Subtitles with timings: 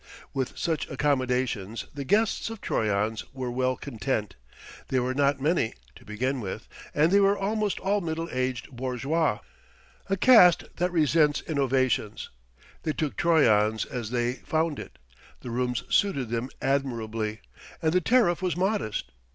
[0.33, 4.35] With such accommodations the guests of Troyon's were well content.
[4.87, 9.41] They were not many, to begin with, and they were almost all middle aged bourgeois,
[10.09, 12.31] a caste that resents innovations.
[12.81, 14.97] They took Troyon's as they found it:
[15.41, 17.41] the rooms suited them admirably,
[17.79, 19.11] and the tariff was modest.